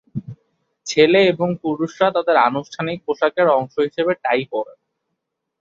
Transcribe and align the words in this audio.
ছেলে 0.87 1.19
এবং 1.31 1.49
পুরুষরা 1.63 2.07
তাদের 2.15 2.35
আনুষ্ঠানিক 2.47 2.97
পোশাকের 3.07 3.47
অংশ 3.57 3.73
হিসেবে 3.87 4.13
টাই 4.23 4.41
পরেন। 4.51 4.77